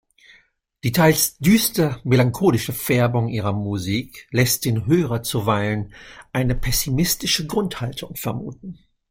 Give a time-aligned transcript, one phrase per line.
[0.83, 5.93] Die teils düster-melancholische Färbung ihrer Musik lässt den Hörer zuweilen
[6.33, 8.79] eine pessimistische Grundhaltung vermuten.